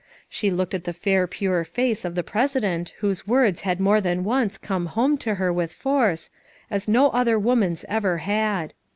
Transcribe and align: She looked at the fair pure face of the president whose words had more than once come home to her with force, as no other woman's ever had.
She 0.27 0.49
looked 0.49 0.73
at 0.73 0.85
the 0.85 0.93
fair 0.97 1.27
pure 1.27 1.63
face 1.63 2.03
of 2.03 2.15
the 2.15 2.23
president 2.23 2.91
whose 3.01 3.27
words 3.27 3.61
had 3.61 3.79
more 3.79 4.01
than 4.01 4.23
once 4.23 4.57
come 4.57 4.87
home 4.87 5.15
to 5.19 5.35
her 5.35 5.53
with 5.53 5.71
force, 5.71 6.31
as 6.71 6.87
no 6.87 7.09
other 7.11 7.37
woman's 7.37 7.85
ever 7.87 8.17
had. 8.17 8.73